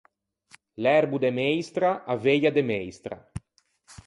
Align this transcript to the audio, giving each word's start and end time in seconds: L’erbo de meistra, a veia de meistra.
L’erbo 0.81 1.17
de 1.23 1.31
meistra, 1.39 1.89
a 2.13 2.15
veia 2.25 2.51
de 2.57 2.63
meistra. 2.71 3.15